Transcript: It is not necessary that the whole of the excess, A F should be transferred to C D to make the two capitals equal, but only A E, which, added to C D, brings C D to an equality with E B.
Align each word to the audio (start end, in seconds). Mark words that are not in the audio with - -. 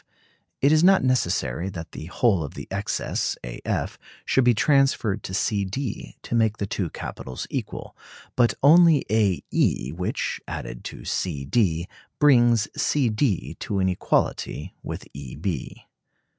It 0.61 0.71
is 0.71 0.83
not 0.83 1.03
necessary 1.03 1.69
that 1.69 1.91
the 1.91 2.07
whole 2.07 2.43
of 2.43 2.55
the 2.55 2.67
excess, 2.71 3.37
A 3.45 3.61
F 3.65 3.99
should 4.25 4.43
be 4.43 4.55
transferred 4.55 5.21
to 5.21 5.33
C 5.35 5.63
D 5.63 6.17
to 6.23 6.33
make 6.33 6.57
the 6.57 6.65
two 6.65 6.89
capitals 6.89 7.45
equal, 7.51 7.95
but 8.35 8.55
only 8.63 9.05
A 9.11 9.43
E, 9.51 9.91
which, 9.91 10.41
added 10.47 10.83
to 10.85 11.05
C 11.05 11.45
D, 11.45 11.87
brings 12.17 12.67
C 12.75 13.09
D 13.11 13.55
to 13.59 13.77
an 13.77 13.89
equality 13.89 14.73
with 14.81 15.07
E 15.13 15.35
B. 15.35 15.83